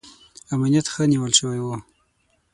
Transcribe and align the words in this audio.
امنیت 0.53 0.85
ښه 0.93 1.03
نیول 1.11 1.31
شوی 1.39 1.59
و. 1.61 1.67